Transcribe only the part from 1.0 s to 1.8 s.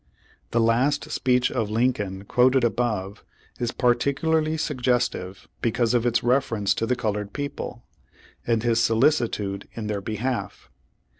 speech of